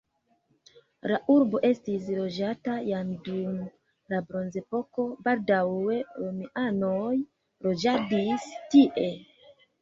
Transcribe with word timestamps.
La 1.09 1.17
urbo 1.33 1.59
estis 1.67 2.07
loĝata 2.19 2.77
jam 2.87 3.11
dum 3.27 3.59
la 4.13 4.21
bronzepoko, 4.31 5.05
baldaŭe 5.29 5.99
romianoj 6.23 7.13
loĝadis 7.69 8.49
tie. 8.75 9.07